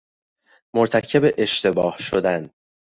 مرتکب 0.73 1.33
اشتباه 1.37 1.97
شدن 1.99 2.49